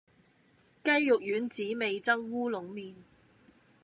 [0.83, 2.95] 雞肉丸子味噌烏龍麵